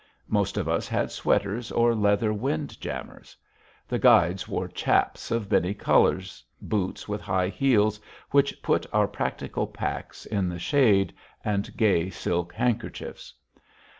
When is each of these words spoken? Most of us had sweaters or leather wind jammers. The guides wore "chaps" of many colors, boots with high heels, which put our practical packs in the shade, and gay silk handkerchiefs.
Most 0.29 0.57
of 0.57 0.67
us 0.67 0.87
had 0.87 1.11
sweaters 1.11 1.71
or 1.71 1.93
leather 1.93 2.33
wind 2.33 2.81
jammers. 2.81 3.37
The 3.87 3.99
guides 3.99 4.47
wore 4.47 4.67
"chaps" 4.67 5.29
of 5.29 5.51
many 5.51 5.75
colors, 5.75 6.43
boots 6.59 7.07
with 7.07 7.21
high 7.21 7.49
heels, 7.49 7.99
which 8.31 8.63
put 8.63 8.87
our 8.93 9.07
practical 9.07 9.67
packs 9.67 10.25
in 10.25 10.49
the 10.49 10.57
shade, 10.57 11.13
and 11.45 11.77
gay 11.77 12.09
silk 12.09 12.51
handkerchiefs. 12.51 13.35